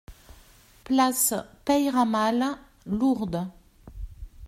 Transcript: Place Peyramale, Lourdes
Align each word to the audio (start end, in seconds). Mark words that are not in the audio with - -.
Place 0.83 1.35
Peyramale, 1.63 2.57
Lourdes 2.87 3.45